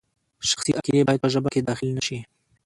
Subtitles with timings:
[0.49, 2.19] شخصي عقیدې باید په ژبه کې دخیل نشي.